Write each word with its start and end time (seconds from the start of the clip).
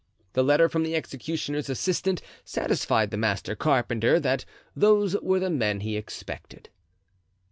The 0.33 0.41
letter 0.43 0.67
from 0.67 0.81
the 0.81 0.95
executioner's 0.95 1.69
assistant 1.69 2.23
satisfied 2.43 3.11
the 3.11 3.17
master 3.17 3.55
carpenter 3.55 4.19
that 4.19 4.45
those 4.75 5.15
were 5.21 5.39
the 5.39 5.51
men 5.51 5.81
he 5.81 5.95
expected. 5.95 6.69